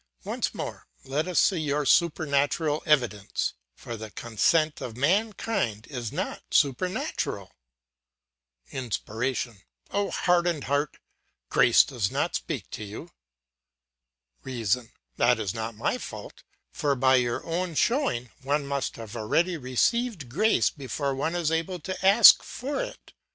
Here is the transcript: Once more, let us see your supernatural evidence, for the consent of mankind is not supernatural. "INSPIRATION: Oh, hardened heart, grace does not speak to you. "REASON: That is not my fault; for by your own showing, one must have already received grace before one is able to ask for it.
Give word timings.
Once 0.23 0.51
more, 0.55 0.87
let 1.03 1.27
us 1.27 1.39
see 1.39 1.59
your 1.59 1.85
supernatural 1.85 2.81
evidence, 2.87 3.53
for 3.75 3.95
the 3.95 4.09
consent 4.09 4.81
of 4.81 4.97
mankind 4.97 5.85
is 5.91 6.11
not 6.11 6.41
supernatural. 6.49 7.51
"INSPIRATION: 8.71 9.61
Oh, 9.91 10.09
hardened 10.09 10.63
heart, 10.63 10.97
grace 11.51 11.83
does 11.83 12.09
not 12.09 12.33
speak 12.33 12.67
to 12.71 12.83
you. 12.83 13.11
"REASON: 14.41 14.91
That 15.17 15.39
is 15.39 15.53
not 15.53 15.75
my 15.75 15.99
fault; 15.99 16.41
for 16.71 16.95
by 16.95 17.17
your 17.17 17.45
own 17.45 17.75
showing, 17.75 18.31
one 18.41 18.65
must 18.65 18.95
have 18.95 19.15
already 19.15 19.55
received 19.55 20.29
grace 20.29 20.71
before 20.71 21.13
one 21.13 21.35
is 21.35 21.51
able 21.51 21.77
to 21.81 22.03
ask 22.03 22.41
for 22.41 22.81
it. 22.81 23.13